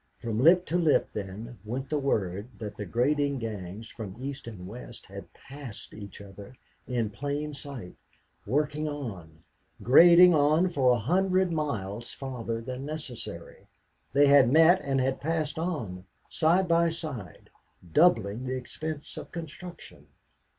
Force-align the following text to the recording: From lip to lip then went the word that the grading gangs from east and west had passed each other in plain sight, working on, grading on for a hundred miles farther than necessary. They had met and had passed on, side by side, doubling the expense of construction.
From 0.19 0.39
lip 0.39 0.65
to 0.65 0.79
lip 0.79 1.11
then 1.11 1.59
went 1.63 1.91
the 1.91 1.99
word 1.99 2.47
that 2.57 2.75
the 2.75 2.87
grading 2.87 3.37
gangs 3.37 3.87
from 3.91 4.15
east 4.19 4.47
and 4.47 4.65
west 4.65 5.05
had 5.05 5.31
passed 5.31 5.93
each 5.93 6.21
other 6.21 6.55
in 6.87 7.11
plain 7.11 7.53
sight, 7.53 7.95
working 8.47 8.87
on, 8.87 9.43
grading 9.83 10.33
on 10.33 10.69
for 10.69 10.89
a 10.91 10.97
hundred 10.97 11.51
miles 11.53 12.11
farther 12.11 12.61
than 12.61 12.83
necessary. 12.83 13.67
They 14.11 14.25
had 14.25 14.51
met 14.51 14.81
and 14.83 14.99
had 14.99 15.21
passed 15.21 15.59
on, 15.59 16.03
side 16.29 16.67
by 16.67 16.89
side, 16.89 17.51
doubling 17.93 18.43
the 18.45 18.55
expense 18.57 19.17
of 19.17 19.31
construction. 19.31 20.07